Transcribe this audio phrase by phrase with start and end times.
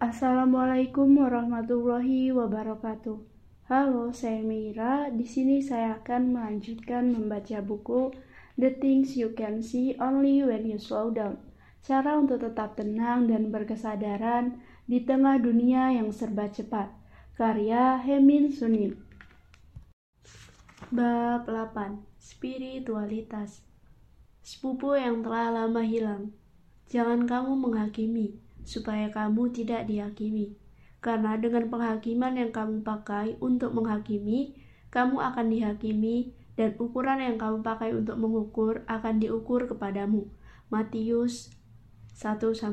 [0.00, 3.20] Assalamualaikum warahmatullahi wabarakatuh.
[3.68, 5.12] Halo, saya Mira.
[5.12, 8.08] Di sini saya akan melanjutkan membaca buku
[8.56, 11.36] The Things You Can See Only When You Slow Down.
[11.84, 16.88] Cara untuk tetap tenang dan berkesadaran di tengah dunia yang serba cepat.
[17.36, 19.04] Karya Hemin Sunim.
[20.88, 22.00] Bab 8.
[22.16, 23.60] Spiritualitas.
[24.40, 26.32] Sepupu yang telah lama hilang.
[26.88, 30.54] Jangan kamu menghakimi supaya kamu tidak dihakimi.
[31.02, 34.54] Karena dengan penghakiman yang kamu pakai untuk menghakimi,
[34.94, 40.30] kamu akan dihakimi dan ukuran yang kamu pakai untuk mengukur akan diukur kepadamu.
[40.70, 41.50] Matius
[42.14, 42.70] 1-2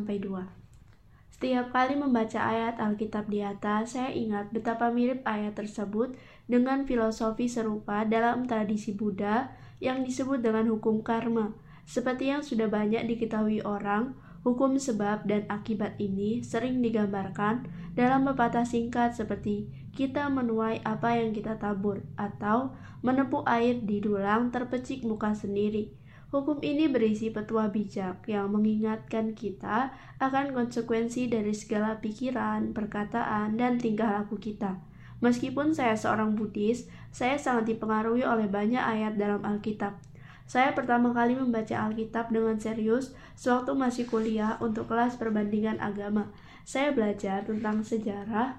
[1.34, 6.14] Setiap kali membaca ayat Alkitab di atas, saya ingat betapa mirip ayat tersebut
[6.50, 11.54] dengan filosofi serupa dalam tradisi Buddha yang disebut dengan hukum karma.
[11.88, 14.18] Seperti yang sudah banyak diketahui orang,
[14.48, 17.68] Hukum sebab dan akibat ini sering digambarkan
[18.00, 22.72] dalam pepatah singkat seperti kita menuai apa yang kita tabur atau
[23.04, 25.92] menepuk air di dulang terpecik muka sendiri.
[26.32, 33.84] Hukum ini berisi petua bijak yang mengingatkan kita akan konsekuensi dari segala pikiran, perkataan, dan
[33.84, 34.80] tingkah laku kita.
[35.20, 40.00] Meskipun saya seorang Buddhis, saya sangat dipengaruhi oleh banyak ayat dalam Alkitab.
[40.48, 46.32] Saya pertama kali membaca Alkitab dengan serius sewaktu masih kuliah untuk kelas perbandingan agama.
[46.64, 48.56] Saya belajar tentang sejarah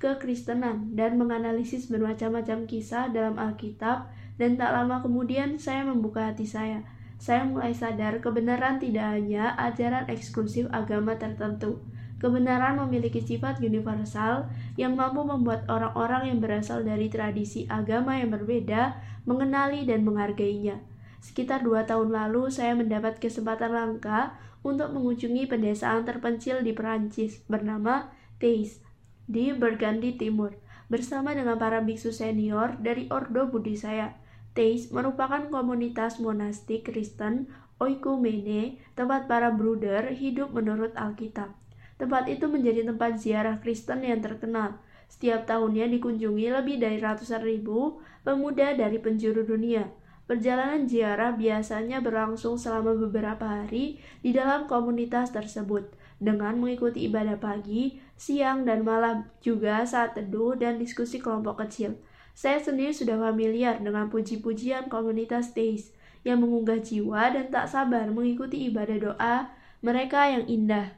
[0.00, 4.08] kekristenan dan menganalisis bermacam-macam kisah dalam Alkitab
[4.40, 6.80] dan tak lama kemudian saya membuka hati saya.
[7.20, 11.82] Saya mulai sadar kebenaran tidak hanya ajaran eksklusif agama tertentu.
[12.18, 14.48] Kebenaran memiliki sifat universal
[14.80, 18.96] yang mampu membuat orang-orang yang berasal dari tradisi agama yang berbeda
[19.28, 20.78] mengenali dan menghargainya.
[21.18, 28.10] Sekitar dua tahun lalu, saya mendapat kesempatan langka untuk mengunjungi pedesaan terpencil di Perancis bernama
[28.38, 28.82] Teis
[29.28, 30.56] di Burgundy Timur
[30.88, 34.16] bersama dengan para biksu senior dari Ordo Budi saya.
[34.56, 37.46] Teis merupakan komunitas monastik Kristen
[37.78, 41.54] oikumene, tempat para bruder hidup menurut Alkitab.
[41.98, 44.78] Tempat itu menjadi tempat ziarah Kristen yang terkenal.
[45.06, 49.86] Setiap tahunnya dikunjungi lebih dari ratusan ribu pemuda dari penjuru dunia.
[50.28, 55.88] Perjalanan ziarah biasanya berlangsung selama beberapa hari di dalam komunitas tersebut
[56.20, 61.96] dengan mengikuti ibadah pagi, siang, dan malam, juga saat teduh dan diskusi kelompok kecil.
[62.36, 65.96] Saya sendiri sudah familiar dengan puji-pujian komunitas teis
[66.28, 69.36] yang mengunggah jiwa dan tak sabar mengikuti ibadah doa
[69.80, 70.92] mereka yang indah.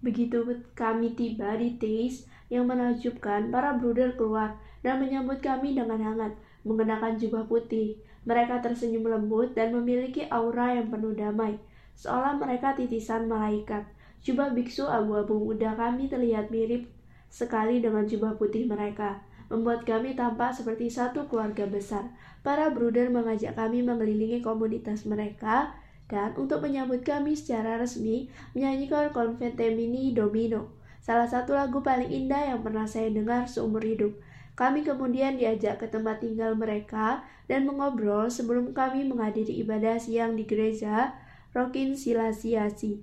[0.00, 6.32] Begitu kami tiba di teis yang menakjubkan, para bruder keluar dan menyambut kami dengan hangat,
[6.64, 8.00] mengenakan jubah putih.
[8.28, 11.56] Mereka tersenyum lembut dan memiliki aura yang penuh damai,
[11.96, 13.88] seolah mereka titisan malaikat.
[14.20, 16.84] Jubah biksu abu-abu muda kami terlihat mirip
[17.32, 22.12] sekali dengan jubah putih mereka, membuat kami tampak seperti satu keluarga besar.
[22.44, 25.72] Para bruder mengajak kami mengelilingi komunitas mereka
[26.10, 32.50] dan untuk menyambut kami secara resmi menyanyikan Convente Mini Domino, salah satu lagu paling indah
[32.50, 34.12] yang pernah saya dengar seumur hidup.
[34.58, 40.44] Kami kemudian diajak ke tempat tinggal mereka dan mengobrol sebelum kami menghadiri ibadah siang di
[40.44, 41.16] gereja
[41.50, 43.02] Rokin Silasiasi.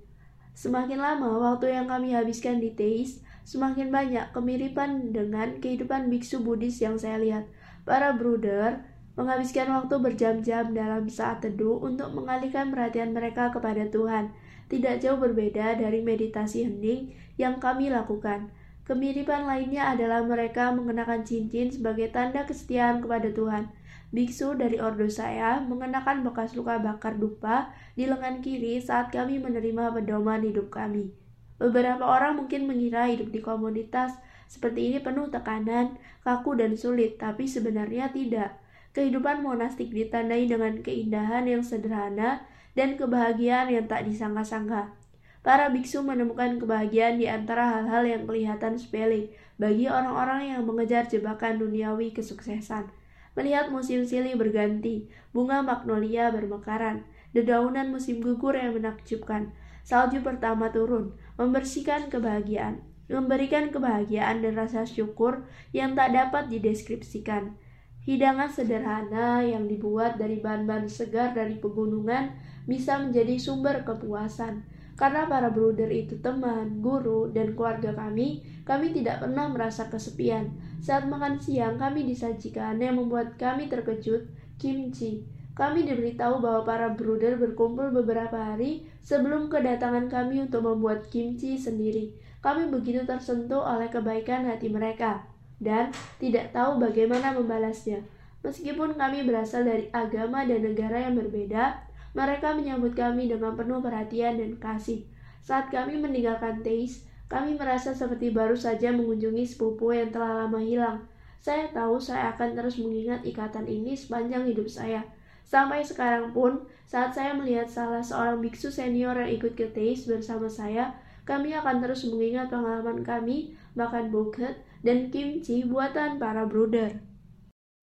[0.58, 6.82] Semakin lama waktu yang kami habiskan di Teis, semakin banyak kemiripan dengan kehidupan biksu Buddhis
[6.82, 7.44] yang saya lihat.
[7.86, 8.82] Para bruder
[9.18, 14.30] menghabiskan waktu berjam-jam dalam saat teduh untuk mengalihkan perhatian mereka kepada Tuhan.
[14.68, 18.52] Tidak jauh berbeda dari meditasi hening yang kami lakukan.
[18.88, 23.68] Kemiripan lainnya adalah mereka mengenakan cincin sebagai tanda kesetiaan kepada Tuhan.
[24.16, 29.92] Biksu dari ordo saya mengenakan bekas luka bakar dupa di lengan kiri saat kami menerima
[29.92, 31.12] pedoman hidup kami.
[31.60, 34.16] Beberapa orang mungkin mengira hidup di komunitas
[34.48, 38.56] seperti ini penuh tekanan, kaku dan sulit, tapi sebenarnya tidak.
[38.96, 44.97] Kehidupan monastik ditandai dengan keindahan yang sederhana dan kebahagiaan yang tak disangka-sangka.
[45.38, 51.62] Para biksu menemukan kebahagiaan di antara hal-hal yang kelihatan sepele bagi orang-orang yang mengejar jebakan
[51.62, 52.90] duniawi kesuksesan.
[53.38, 59.54] Melihat musim silih berganti, bunga magnolia bermekaran, dedaunan musim gugur yang menakjubkan,
[59.86, 67.54] salju pertama turun, membersihkan kebahagiaan, memberikan kebahagiaan dan rasa syukur yang tak dapat dideskripsikan.
[68.02, 72.34] Hidangan sederhana yang dibuat dari bahan-bahan segar dari pegunungan
[72.66, 74.66] bisa menjadi sumber kepuasan
[74.98, 80.50] karena para bruder itu teman, guru, dan keluarga kami, kami tidak pernah merasa kesepian.
[80.82, 84.26] Saat makan siang, kami disajikan yang membuat kami terkejut,
[84.58, 85.22] kimchi.
[85.54, 92.14] Kami diberitahu bahwa para bruder berkumpul beberapa hari sebelum kedatangan kami untuk membuat kimchi sendiri.
[92.38, 95.26] kami begitu tersentuh oleh kebaikan hati mereka
[95.58, 95.90] dan
[96.22, 98.06] tidak tahu bagaimana membalasnya.
[98.46, 104.40] Meskipun kami berasal dari agama dan negara yang berbeda, mereka menyambut kami dengan penuh perhatian
[104.40, 105.04] dan kasih.
[105.44, 111.04] Saat kami meninggalkan Teis, kami merasa seperti baru saja mengunjungi sepupu yang telah lama hilang.
[111.38, 115.04] Saya tahu saya akan terus mengingat ikatan ini sepanjang hidup saya.
[115.48, 120.48] Sampai sekarang pun, saat saya melihat salah seorang biksu senior yang ikut ke Teis bersama
[120.48, 120.92] saya,
[121.28, 127.07] kami akan terus mengingat pengalaman kami makan buket dan kimchi buatan para bruder.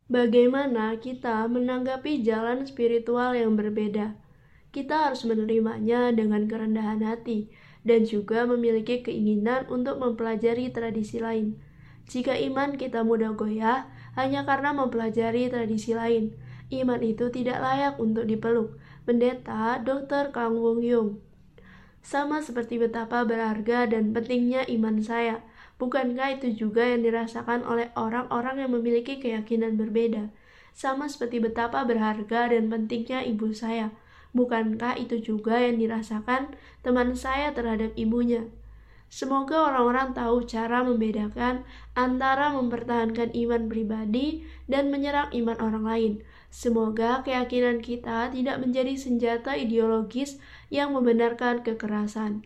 [0.06, 4.14] Bagaimana kita menanggapi jalan spiritual yang berbeda?
[4.70, 7.50] Kita harus menerimanya dengan kerendahan hati
[7.82, 11.58] dan juga memiliki keinginan untuk mempelajari tradisi lain.
[12.06, 16.38] Jika iman kita mudah goyah hanya karena mempelajari tradisi lain,
[16.70, 18.78] iman itu tidak layak untuk dipeluk.
[19.10, 20.30] Pendeta Dr.
[20.30, 21.18] Kang Wong Yung.
[22.06, 25.42] Sama seperti betapa berharga dan pentingnya iman saya,
[25.76, 30.32] Bukankah itu juga yang dirasakan oleh orang-orang yang memiliki keyakinan berbeda?
[30.72, 33.92] Sama seperti betapa berharga dan pentingnya ibu saya.
[34.36, 38.48] Bukankah itu juga yang dirasakan teman saya terhadap ibunya?
[39.08, 41.64] Semoga orang-orang tahu cara membedakan
[41.96, 46.14] antara mempertahankan iman pribadi dan menyerang iman orang lain.
[46.52, 52.44] Semoga keyakinan kita tidak menjadi senjata ideologis yang membenarkan kekerasan.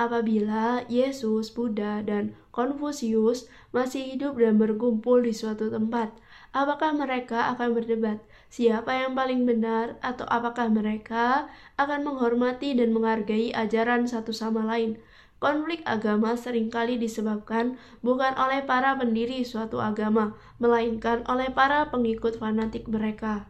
[0.00, 6.12] Apabila Yesus, Buddha, dan Konfusius masih hidup dan berkumpul di suatu tempat,
[6.52, 8.20] apakah mereka akan berdebat
[8.52, 11.48] siapa yang paling benar atau apakah mereka
[11.80, 15.00] akan menghormati dan menghargai ajaran satu sama lain?
[15.40, 22.36] Konflik agama sering kali disebabkan bukan oleh para pendiri suatu agama, melainkan oleh para pengikut
[22.36, 23.48] fanatik mereka.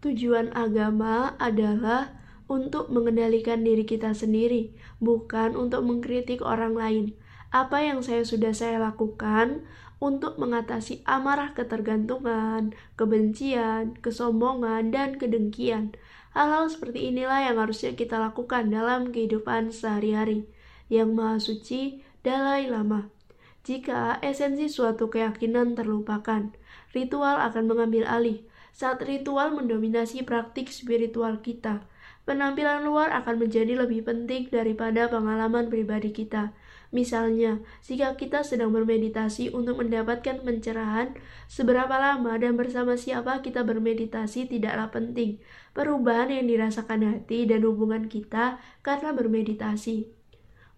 [0.00, 2.16] Tujuan agama adalah
[2.48, 7.06] untuk mengendalikan diri kita sendiri, bukan untuk mengkritik orang lain.
[7.54, 9.62] Apa yang saya sudah saya lakukan
[10.02, 15.94] untuk mengatasi amarah ketergantungan, kebencian, kesombongan, dan kedengkian.
[16.34, 20.50] Hal-hal seperti inilah yang harusnya kita lakukan dalam kehidupan sehari-hari.
[20.90, 23.14] Yang Maha Suci, Dalai Lama.
[23.62, 26.50] Jika esensi suatu keyakinan terlupakan,
[26.90, 28.42] ritual akan mengambil alih.
[28.74, 31.86] Saat ritual mendominasi praktik spiritual kita,
[32.24, 36.56] Penampilan luar akan menjadi lebih penting daripada pengalaman pribadi kita.
[36.88, 41.12] Misalnya, jika kita sedang bermeditasi untuk mendapatkan pencerahan,
[41.52, 45.42] seberapa lama dan bersama siapa kita bermeditasi tidaklah penting.
[45.76, 50.08] Perubahan yang dirasakan hati dan hubungan kita karena bermeditasi.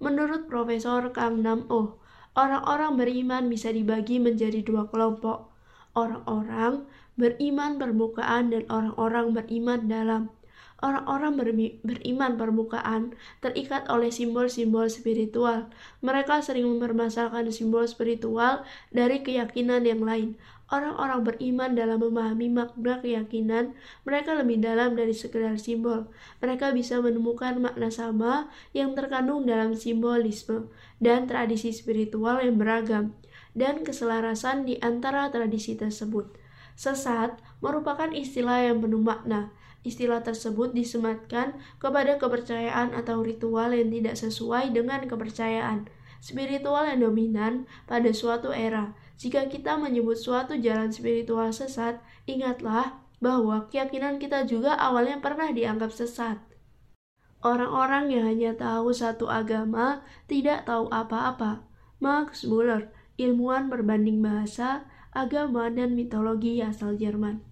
[0.02, 2.00] Menurut Profesor Kang Nam Oh,
[2.34, 5.52] orang-orang beriman bisa dibagi menjadi dua kelompok.
[5.96, 10.35] Orang-orang beriman permukaan dan orang-orang beriman dalam.
[10.76, 11.40] Orang-orang
[11.80, 15.72] beriman permukaan terikat oleh simbol-simbol spiritual.
[16.04, 18.60] Mereka sering mempermasalahkan simbol spiritual
[18.92, 20.36] dari keyakinan yang lain.
[20.66, 26.10] Orang-orang beriman dalam memahami makna keyakinan, mereka lebih dalam dari sekedar simbol.
[26.42, 30.66] Mereka bisa menemukan makna sama yang terkandung dalam simbolisme
[30.98, 33.14] dan tradisi spiritual yang beragam,
[33.54, 36.34] dan keselarasan di antara tradisi tersebut.
[36.74, 39.54] Sesat merupakan istilah yang penuh makna,
[39.86, 45.86] Istilah tersebut disematkan kepada kepercayaan atau ritual yang tidak sesuai dengan kepercayaan
[46.18, 48.98] spiritual yang dominan pada suatu era.
[49.14, 55.94] Jika kita menyebut suatu jalan spiritual sesat, ingatlah bahwa keyakinan kita juga awalnya pernah dianggap
[55.94, 56.42] sesat.
[57.46, 61.62] Orang-orang yang hanya tahu satu agama tidak tahu apa-apa.
[62.02, 62.90] Max Muller,
[63.22, 64.82] ilmuwan berbanding bahasa,
[65.14, 67.45] agama, dan mitologi asal Jerman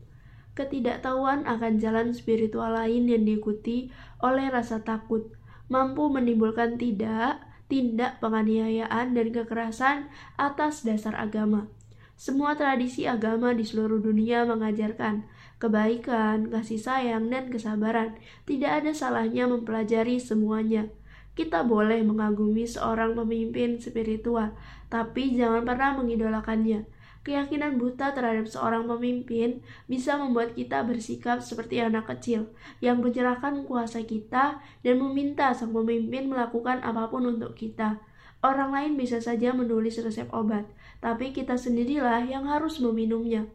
[0.55, 3.91] ketidaktahuan akan jalan spiritual lain yang diikuti
[4.23, 5.35] oleh rasa takut,
[5.67, 10.09] mampu menimbulkan tidak tindak penganiayaan dan kekerasan
[10.39, 11.71] atas dasar agama.
[12.15, 15.27] Semua tradisi agama di seluruh dunia mengajarkan
[15.65, 18.19] kebaikan, kasih sayang, dan kesabaran.
[18.45, 20.91] Tidak ada salahnya mempelajari semuanya.
[21.35, 24.55] Kita boleh mengagumi seorang pemimpin spiritual,
[24.93, 26.87] tapi jangan pernah mengidolakannya.
[27.25, 32.53] Keyakinan buta terhadap seorang pemimpin bisa membuat kita bersikap seperti anak kecil
[32.85, 37.97] yang menyerahkan kuasa kita dan meminta sang pemimpin melakukan apa pun untuk kita.
[38.45, 40.69] Orang lain bisa saja menulis resep obat,
[41.01, 43.49] tapi kita sendirilah yang harus meminumnya.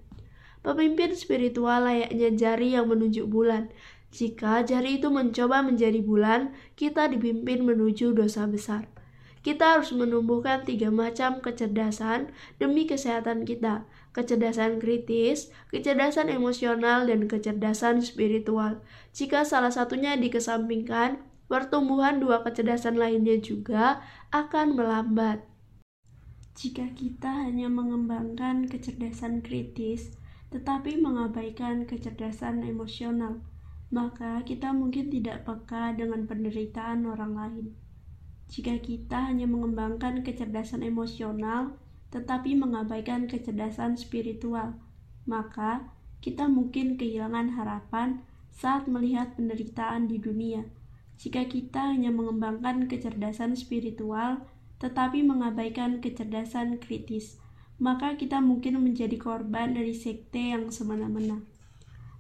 [0.66, 3.70] Pemimpin spiritual layaknya jari yang menunjuk bulan.
[4.10, 8.90] Jika jari itu mencoba menjadi bulan, kita dipimpin menuju dosa besar.
[9.39, 13.88] Kita harus menumbuhkan tiga macam kecerdasan demi kesehatan kita.
[14.12, 18.84] Kecerdasan kritis, kecerdasan emosional, dan kecerdasan spiritual.
[19.15, 24.03] Jika salah satunya dikesampingkan, pertumbuhan dua kecerdasan lainnya juga
[24.36, 25.48] akan melambat.
[26.60, 30.19] Jika kita hanya mengembangkan kecerdasan kritis,
[30.51, 33.39] tetapi mengabaikan kecerdasan emosional,
[33.88, 37.67] maka kita mungkin tidak peka dengan penderitaan orang lain.
[38.50, 41.77] Jika kita hanya mengembangkan kecerdasan emosional,
[42.10, 44.74] tetapi mengabaikan kecerdasan spiritual,
[45.29, 50.65] maka kita mungkin kehilangan harapan saat melihat penderitaan di dunia.
[51.22, 54.41] Jika kita hanya mengembangkan kecerdasan spiritual,
[54.82, 57.38] tetapi mengabaikan kecerdasan kritis,
[57.77, 61.46] maka kita mungkin menjadi korban dari sekte yang semena-mena.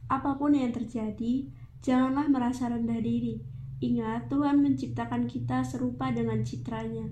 [0.07, 1.49] Apa pun yang terjadi,
[1.81, 3.58] janganlah merasa rendah diri.
[3.79, 7.07] Ingat, Tuhan menciptakan kita serupa dengan citranya.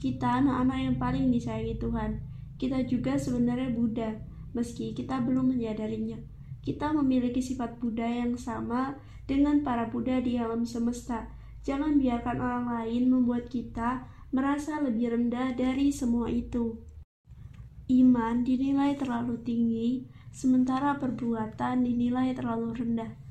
[0.00, 2.24] Kita anak-anak yang paling disayangi Tuhan.
[2.56, 4.16] Kita juga sebenarnya Buddha,
[4.56, 6.16] meski kita belum menyadarinya.
[6.64, 8.96] Kita memiliki sifat Buddha yang sama
[9.28, 11.28] dengan para Buddha di alam semesta.
[11.68, 16.80] Jangan biarkan orang lain membuat kita merasa lebih rendah dari semua itu.
[17.86, 23.25] Iman dinilai terlalu tinggi, sementara perbuatan dinilai terlalu rendah.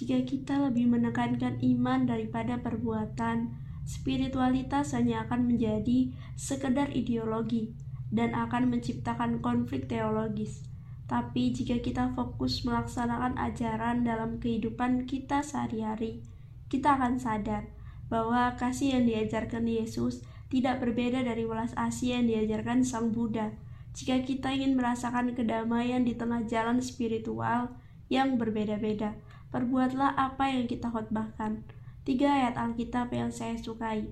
[0.00, 3.52] Jika kita lebih menekankan iman daripada perbuatan,
[3.84, 6.08] spiritualitas hanya akan menjadi
[6.40, 7.76] sekedar ideologi
[8.08, 10.64] dan akan menciptakan konflik teologis.
[11.04, 16.24] Tapi jika kita fokus melaksanakan ajaran dalam kehidupan kita sehari-hari,
[16.72, 17.68] kita akan sadar
[18.08, 23.52] bahwa kasih yang diajarkan Yesus tidak berbeda dari welas asih yang diajarkan Sang Buddha.
[23.92, 27.76] Jika kita ingin merasakan kedamaian di tengah jalan spiritual
[28.08, 29.12] yang berbeda-beda,
[29.50, 31.62] perbuatlah apa yang kita khotbahkan.
[32.06, 34.08] Tiga ayat Alkitab yang saya sukai.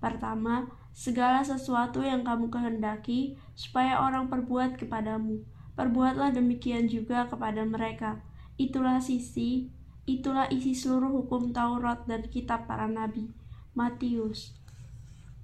[0.00, 5.44] Pertama, segala sesuatu yang kamu kehendaki supaya orang perbuat kepadamu,
[5.76, 8.24] perbuatlah demikian juga kepada mereka.
[8.56, 9.68] Itulah sisi,
[10.08, 13.28] itulah isi seluruh hukum Taurat dan kitab para nabi.
[13.76, 14.56] Matius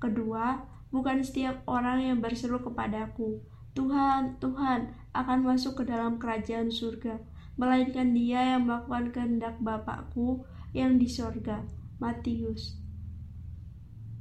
[0.01, 3.45] Kedua, bukan setiap orang yang berseru kepadaku,
[3.77, 7.21] Tuhan, Tuhan, akan masuk ke dalam kerajaan surga,
[7.57, 11.65] melainkan dia yang melakukan kehendak Bapakku yang di surga.
[12.03, 12.81] Matius.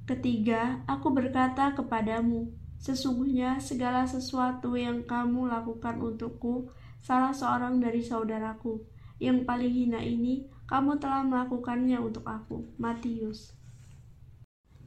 [0.05, 6.69] Ketiga, aku berkata kepadamu, sesungguhnya segala sesuatu yang kamu lakukan untukku,
[7.01, 8.85] salah seorang dari saudaraku,
[9.17, 12.69] yang paling hina ini, kamu telah melakukannya untuk aku.
[12.77, 13.61] Matius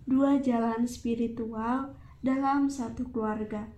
[0.05, 3.73] dua jalan spiritual dalam satu keluarga.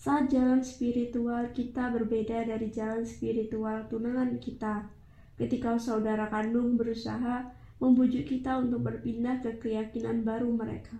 [0.00, 4.88] Saat jalan spiritual kita berbeda dari jalan spiritual tunangan kita.
[5.36, 10.96] Ketika saudara kandung berusaha membujuk kita untuk berpindah ke keyakinan baru mereka.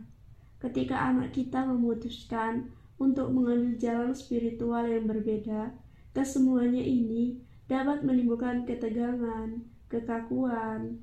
[0.61, 5.73] Ketika anak kita memutuskan untuk mengambil jalan spiritual yang berbeda,
[6.13, 7.41] kesemuanya ini
[7.73, 11.01] dapat menimbulkan ketegangan, kekakuan,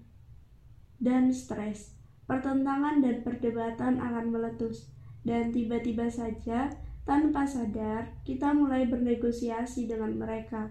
[1.01, 4.91] dan stres pertentangan dan perdebatan akan meletus,
[5.23, 6.69] dan tiba-tiba saja,
[7.07, 10.67] tanpa sadar, kita mulai bernegosiasi dengan mereka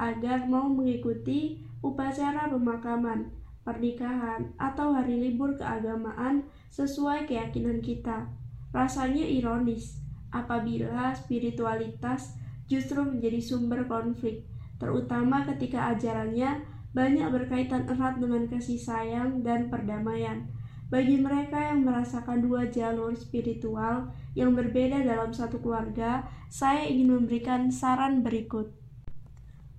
[0.00, 3.28] agar mau mengikuti upacara pemakaman,
[3.60, 8.24] pernikahan, atau hari libur keagamaan sesuai keyakinan kita.
[8.72, 10.00] Rasanya ironis
[10.32, 14.48] apabila spiritualitas justru menjadi sumber konflik,
[14.80, 16.64] terutama ketika ajarannya
[16.96, 20.48] banyak berkaitan erat dengan kasih sayang dan perdamaian
[20.86, 27.74] bagi mereka yang merasakan dua jalur spiritual yang berbeda dalam satu keluarga, saya ingin memberikan
[27.74, 28.70] saran berikut.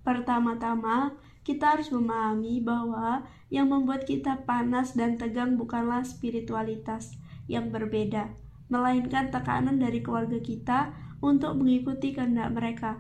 [0.04, 1.16] Pertama-tama,
[1.48, 7.16] kita harus memahami bahwa yang membuat kita panas dan tegang bukanlah spiritualitas
[7.48, 8.36] yang berbeda,
[8.68, 10.92] melainkan tekanan dari keluarga kita
[11.24, 13.00] untuk mengikuti kehendak mereka.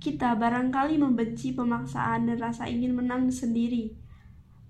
[0.00, 4.05] Kita barangkali membenci pemaksaan dan rasa ingin menang sendiri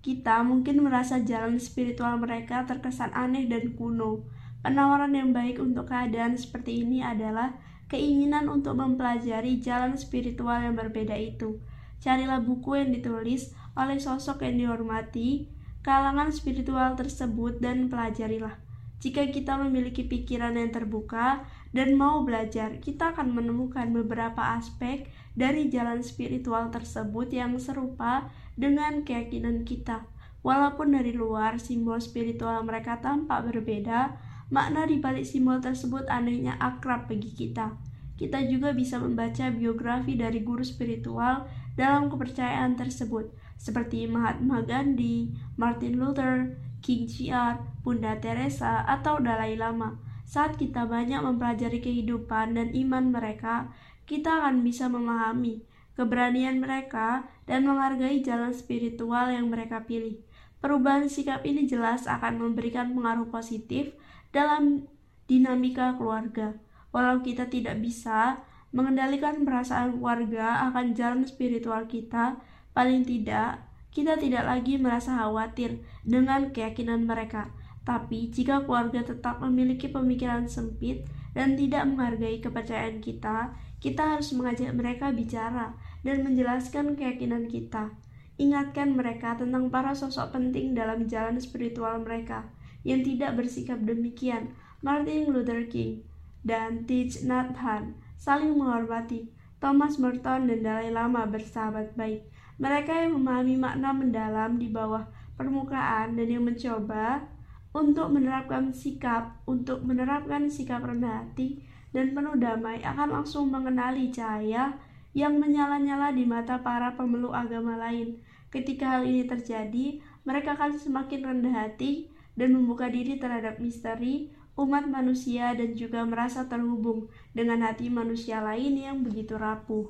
[0.07, 4.23] kita mungkin merasa jalan spiritual mereka terkesan aneh dan kuno.
[4.63, 7.59] Penawaran yang baik untuk keadaan seperti ini adalah
[7.91, 11.59] keinginan untuk mempelajari jalan spiritual yang berbeda itu.
[11.99, 15.51] Carilah buku yang ditulis oleh sosok yang dihormati,
[15.83, 18.63] kalangan spiritual tersebut dan pelajarilah.
[19.03, 21.43] Jika kita memiliki pikiran yang terbuka
[21.75, 29.05] dan mau belajar, kita akan menemukan beberapa aspek dari jalan spiritual tersebut yang serupa dengan
[29.05, 30.09] keyakinan kita.
[30.41, 34.17] Walaupun dari luar simbol spiritual mereka tampak berbeda,
[34.49, 37.77] makna di balik simbol tersebut anehnya akrab bagi kita.
[38.17, 41.45] Kita juga bisa membaca biografi dari guru spiritual
[41.77, 43.29] dalam kepercayaan tersebut,
[43.61, 50.01] seperti Mahatma Gandhi, Martin Luther, King Chiar, Bunda Teresa, atau Dalai Lama.
[50.25, 53.69] Saat kita banyak mempelajari kehidupan dan iman mereka,
[54.09, 55.61] kita akan bisa memahami
[55.97, 60.21] keberanian mereka dan menghargai jalan spiritual yang mereka pilih.
[60.61, 63.97] Perubahan sikap ini jelas akan memberikan pengaruh positif
[64.31, 64.85] dalam
[65.26, 66.57] dinamika keluarga.
[66.93, 68.41] Walau kita tidak bisa
[68.76, 72.41] mengendalikan perasaan keluarga akan jalan spiritual kita,
[72.76, 73.65] paling tidak
[73.97, 77.49] kita tidak lagi merasa khawatir dengan keyakinan mereka.
[77.87, 84.73] Tapi jika keluarga tetap memiliki pemikiran sempit dan tidak menghargai kepercayaan kita, kita harus mengajak
[84.73, 87.92] mereka bicara dan menjelaskan keyakinan kita.
[88.37, 92.45] Ingatkan mereka tentang para sosok penting dalam jalan spiritual mereka
[92.85, 94.52] yang tidak bersikap demikian.
[94.85, 96.04] Martin Luther King
[96.45, 99.33] dan Thich Nhat Hanh saling menghormati.
[99.56, 102.28] Thomas Merton dan Dalai Lama bersahabat baik.
[102.61, 105.09] Mereka yang memahami makna mendalam di bawah
[105.40, 107.25] permukaan dan yang mencoba
[107.73, 111.61] untuk menerapkan sikap untuk menerapkan sikap rendah hati
[111.97, 114.76] dan penuh damai akan langsung mengenali cahaya
[115.17, 118.21] yang menyala-nyala di mata para pemeluk agama lain.
[118.53, 124.29] Ketika hal ini terjadi, mereka akan semakin rendah hati dan membuka diri terhadap misteri
[124.61, 129.88] umat manusia dan juga merasa terhubung dengan hati manusia lain yang begitu rapuh.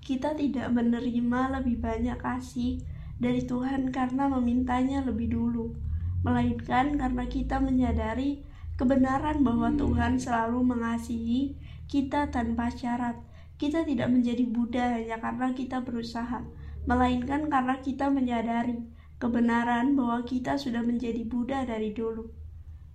[0.00, 2.80] Kita tidak menerima lebih banyak kasih
[3.20, 5.76] dari Tuhan karena memintanya lebih dulu,
[6.24, 8.48] melainkan karena kita menyadari
[8.80, 11.52] kebenaran bahwa Tuhan selalu mengasihi
[11.84, 13.20] kita tanpa syarat.
[13.60, 16.48] Kita tidak menjadi Buddha hanya karena kita berusaha,
[16.88, 18.80] melainkan karena kita menyadari
[19.20, 22.32] kebenaran bahwa kita sudah menjadi Buddha dari dulu.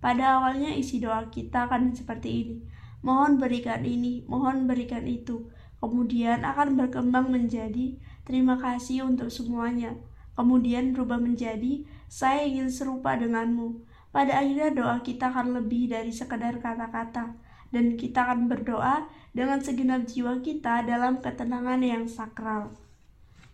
[0.01, 2.58] Pada awalnya isi doa kita akan seperti ini.
[3.06, 5.54] Mohon berikan ini, mohon berikan itu.
[5.77, 9.94] Kemudian akan berkembang menjadi terima kasih untuk semuanya.
[10.34, 13.86] Kemudian berubah menjadi saya ingin serupa denganmu.
[14.15, 17.36] Pada akhirnya doa kita akan lebih dari sekadar kata-kata
[17.75, 22.72] dan kita akan berdoa dengan segenap jiwa kita dalam ketenangan yang sakral.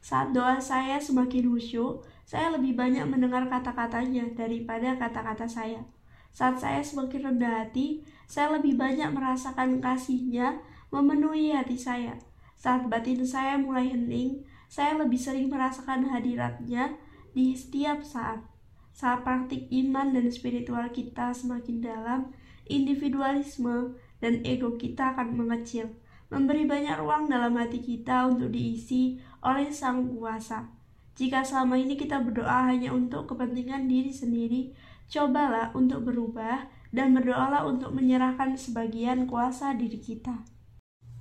[0.05, 5.81] Saat doa saya semakin khusyuk, saya lebih banyak mendengar kata-katanya daripada kata-kata saya.
[6.29, 10.61] Saat saya semakin rendah hati, saya lebih banyak merasakan kasihnya
[10.93, 12.21] memenuhi hati saya.
[12.53, 17.01] Saat batin saya mulai hening, saya lebih sering merasakan hadiratnya
[17.33, 18.50] di setiap saat.
[19.01, 22.29] Saat praktik iman dan spiritual kita semakin dalam,
[22.69, 25.89] individualisme dan ego kita akan mengecil,
[26.29, 30.69] memberi banyak ruang dalam hati kita untuk diisi oleh Sang Kuasa.
[31.17, 34.77] Jika selama ini kita berdoa hanya untuk kepentingan diri sendiri,
[35.09, 40.45] cobalah untuk berubah dan berdoalah untuk menyerahkan sebagian kuasa diri kita.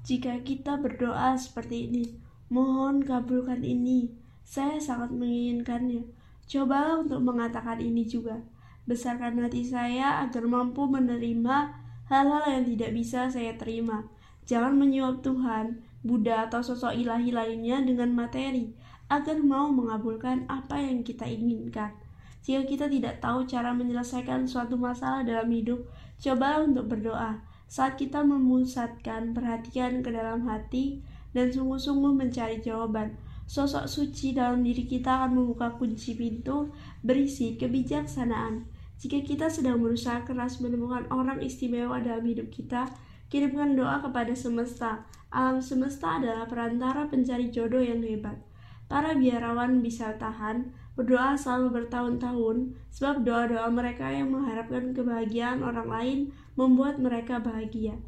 [0.04, 2.04] Jika kita berdoa seperti ini,
[2.52, 4.12] mohon kabulkan ini,
[4.44, 6.19] saya sangat menginginkannya
[6.50, 8.42] Cobalah untuk mengatakan ini juga.
[8.90, 11.78] Besarkan hati saya agar mampu menerima
[12.10, 14.02] hal-hal yang tidak bisa saya terima.
[14.50, 18.74] Jangan menyuap Tuhan, Buddha atau sosok ilahi lainnya dengan materi
[19.06, 21.94] agar mau mengabulkan apa yang kita inginkan.
[22.42, 25.86] Jika kita tidak tahu cara menyelesaikan suatu masalah dalam hidup,
[26.18, 27.46] cobalah untuk berdoa.
[27.70, 30.98] Saat kita memusatkan perhatian ke dalam hati
[31.30, 33.14] dan sungguh-sungguh mencari jawaban,
[33.50, 36.70] Sosok suci dalam diri kita akan membuka kunci pintu
[37.02, 38.62] berisi kebijaksanaan.
[39.02, 42.86] Jika kita sedang berusaha keras menemukan orang istimewa dalam hidup kita,
[43.26, 45.02] kirimkan doa kepada semesta.
[45.34, 48.38] Alam semesta adalah perantara pencari jodoh yang hebat.
[48.86, 56.18] Para biarawan bisa tahan, berdoa selalu bertahun-tahun, sebab doa-doa mereka yang mengharapkan kebahagiaan orang lain
[56.54, 57.98] membuat mereka bahagia.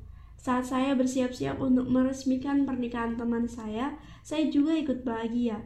[0.43, 3.95] Saat saya bersiap-siap untuk meresmikan pernikahan teman saya,
[4.27, 5.63] saya juga ikut bahagia.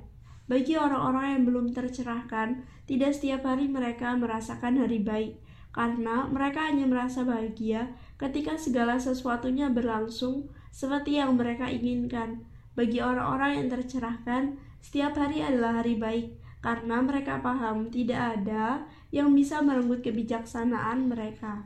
[0.53, 5.41] Bagi orang-orang yang belum tercerahkan, tidak setiap hari mereka merasakan hari baik,
[5.73, 12.45] karena mereka hanya merasa bahagia ketika segala sesuatunya berlangsung seperti yang mereka inginkan.
[12.77, 19.33] Bagi orang-orang yang tercerahkan, setiap hari adalah hari baik, karena mereka paham tidak ada yang
[19.33, 21.65] bisa merenggut kebijaksanaan mereka.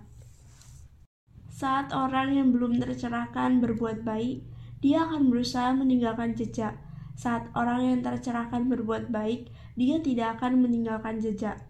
[1.60, 4.40] Saat orang yang belum tercerahkan berbuat baik,
[4.80, 6.72] dia akan berusaha meninggalkan jejak.
[7.20, 11.60] Saat orang yang tercerahkan berbuat baik, dia tidak akan meninggalkan jejak.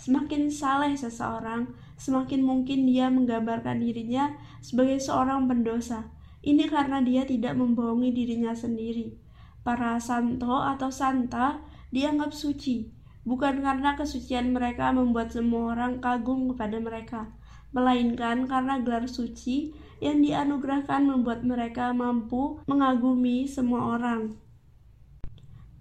[0.00, 4.32] Semakin saleh seseorang, semakin mungkin dia menggambarkan dirinya
[4.64, 6.08] sebagai seorang pendosa.
[6.40, 9.12] Ini karena dia tidak membohongi dirinya sendiri.
[9.60, 11.60] Para santo atau santa
[11.92, 12.88] dianggap suci,
[13.28, 17.28] bukan karena kesucian mereka membuat semua orang kagum kepada mereka,
[17.74, 24.38] melainkan karena gelar suci yang dianugerahkan membuat mereka mampu mengagumi semua orang.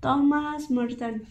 [0.03, 1.23] Thomas Merton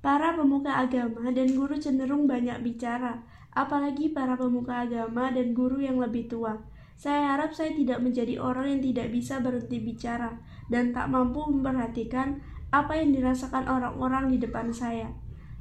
[0.00, 3.20] Para pemuka agama dan guru cenderung banyak bicara,
[3.52, 6.56] apalagi para pemuka agama dan guru yang lebih tua.
[6.96, 10.40] Saya harap saya tidak menjadi orang yang tidak bisa berhenti bicara
[10.72, 12.40] dan tak mampu memperhatikan
[12.72, 15.12] apa yang dirasakan orang-orang di depan saya.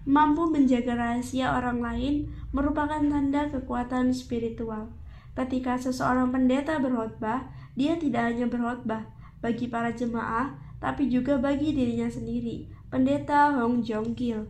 [0.09, 4.89] Mampu menjaga rahasia orang lain merupakan tanda kekuatan spiritual.
[5.37, 7.45] Ketika seseorang pendeta berkhotbah,
[7.77, 9.05] dia tidak hanya berkhotbah
[9.37, 12.65] bagi para jemaah, tapi juga bagi dirinya sendiri.
[12.89, 14.49] Pendeta Hong Jong Kil.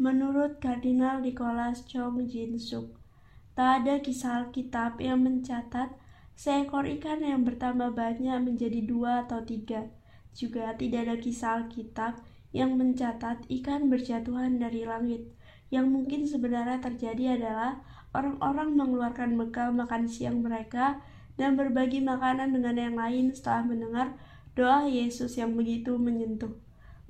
[0.00, 2.96] Menurut Kardinal Nicholas Chong Jin Suk,
[3.52, 5.92] tak ada kisah Alkitab yang mencatat
[6.32, 9.92] seekor ikan yang bertambah banyak menjadi dua atau tiga.
[10.32, 15.26] Juga tidak ada kisah Alkitab yang mencatat ikan berjatuhan dari langit.
[15.70, 17.78] Yang mungkin sebenarnya terjadi adalah
[18.10, 20.98] orang-orang mengeluarkan bekal makan siang mereka
[21.38, 24.18] dan berbagi makanan dengan yang lain setelah mendengar
[24.58, 26.50] doa Yesus yang begitu menyentuh.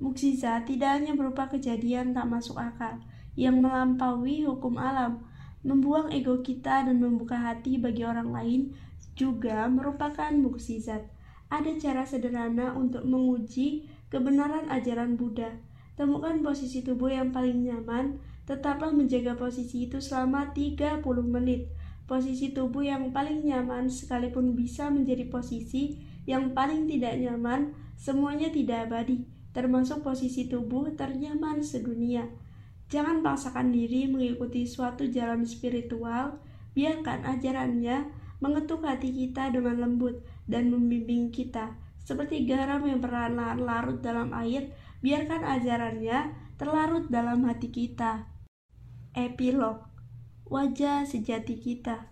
[0.01, 3.01] Mukjizat tidak hanya berupa kejadian tak masuk akal
[3.37, 5.25] yang melampaui hukum alam,
[5.61, 8.61] membuang ego kita dan membuka hati bagi orang lain
[9.17, 11.05] juga merupakan mukjizat.
[11.51, 15.55] Ada cara sederhana untuk menguji kebenaran ajaran Buddha.
[15.95, 21.71] Temukan posisi tubuh yang paling nyaman, tetaplah menjaga posisi itu selama 30 menit.
[22.03, 25.95] Posisi tubuh yang paling nyaman sekalipun bisa menjadi posisi
[26.27, 29.23] yang paling tidak nyaman, semuanya tidak abadi,
[29.55, 32.27] termasuk posisi tubuh ternyaman sedunia.
[32.91, 36.43] Jangan paksakan diri mengikuti suatu jalan spiritual,
[36.75, 38.11] biarkan ajarannya
[38.43, 40.19] mengetuk hati kita dengan lembut
[40.51, 47.73] dan membimbing kita seperti garam yang perlahan-lahan larut dalam air, biarkan ajarannya terlarut dalam hati
[47.73, 48.29] kita.
[49.17, 49.85] Epilog.
[50.51, 52.11] Wajah sejati kita.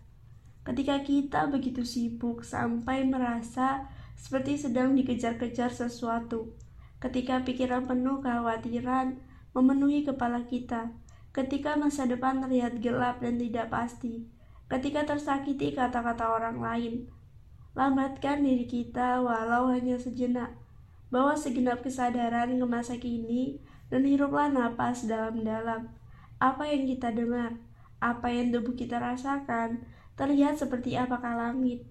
[0.64, 6.56] Ketika kita begitu sibuk sampai merasa seperti sedang dikejar-kejar sesuatu,
[7.00, 9.20] ketika pikiran penuh kekhawatiran
[9.56, 10.92] memenuhi kepala kita,
[11.32, 14.28] ketika masa depan terlihat gelap dan tidak pasti,
[14.68, 16.94] ketika tersakiti kata-kata orang lain,
[17.78, 20.58] Lambatkan diri kita walau hanya sejenak.
[21.14, 23.62] Bawa segenap kesadaran ke masa kini
[23.94, 25.90] dan hiruplah napas dalam-dalam.
[26.42, 27.58] Apa yang kita dengar,
[28.02, 29.86] apa yang tubuh kita rasakan,
[30.18, 31.86] terlihat seperti apakah langit.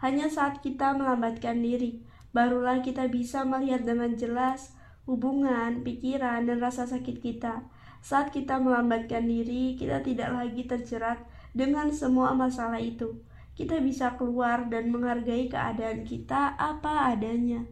[0.00, 2.00] Hanya saat kita melambatkan diri,
[2.32, 4.72] barulah kita bisa melihat dengan jelas
[5.08, 7.64] hubungan, pikiran, dan rasa sakit kita.
[8.04, 11.20] Saat kita melambatkan diri, kita tidak lagi terjerat
[11.52, 13.18] dengan semua masalah itu
[13.58, 17.66] kita bisa keluar dan menghargai keadaan kita apa adanya.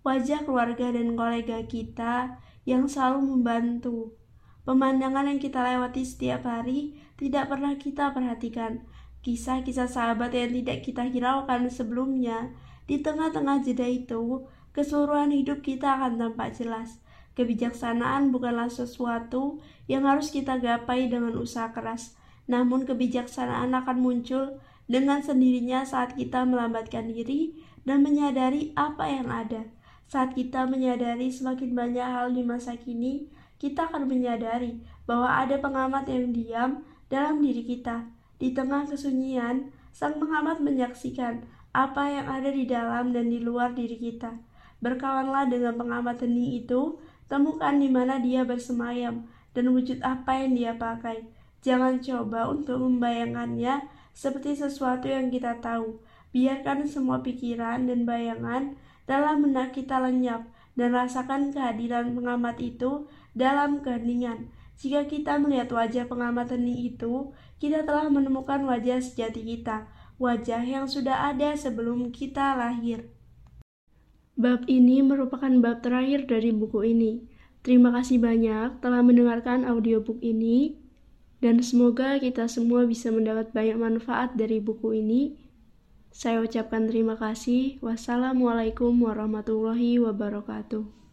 [0.00, 4.16] Wajah keluarga dan kolega kita yang selalu membantu.
[4.64, 8.88] Pemandangan yang kita lewati setiap hari tidak pernah kita perhatikan.
[9.20, 12.56] Kisah-kisah sahabat yang tidak kita hiraukan sebelumnya,
[12.88, 17.04] di tengah-tengah jeda itu, keseluruhan hidup kita akan tampak jelas.
[17.36, 19.60] Kebijaksanaan bukanlah sesuatu
[19.92, 22.16] yang harus kita gapai dengan usaha keras,
[22.46, 29.66] namun kebijaksanaan akan muncul dengan sendirinya saat kita melambatkan diri dan menyadari apa yang ada.
[30.06, 33.26] Saat kita menyadari semakin banyak hal di masa kini,
[33.58, 36.70] kita akan menyadari bahwa ada pengamat yang diam
[37.10, 38.06] dalam diri kita.
[38.38, 41.42] Di tengah kesunyian, sang pengamat menyaksikan
[41.74, 44.38] apa yang ada di dalam dan di luar diri kita.
[44.78, 50.72] Berkawanlah dengan pengamat hening itu, temukan di mana dia bersemayam dan wujud apa yang dia
[50.76, 51.24] pakai.
[51.64, 56.00] Jangan coba untuk membayangkannya seperti sesuatu yang kita tahu.
[56.32, 58.76] Biarkan semua pikiran dan bayangan
[59.08, 60.44] dalam benak kita lenyap
[60.76, 64.52] dan rasakan kehadiran pengamat itu dalam keheningan.
[64.76, 69.88] Jika kita melihat wajah pengamat hening itu, kita telah menemukan wajah sejati kita,
[70.20, 73.08] wajah yang sudah ada sebelum kita lahir.
[74.36, 77.24] Bab ini merupakan bab terakhir dari buku ini.
[77.64, 80.76] Terima kasih banyak telah mendengarkan audiobook ini.
[81.38, 85.36] Dan semoga kita semua bisa mendapat banyak manfaat dari buku ini.
[86.08, 87.76] Saya ucapkan terima kasih.
[87.84, 91.05] Wassalamualaikum warahmatullahi wabarakatuh.